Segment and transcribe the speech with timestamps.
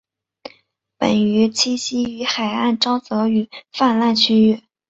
[0.97, 4.63] 本鱼栖息于海岸沼泽与泛滥区域。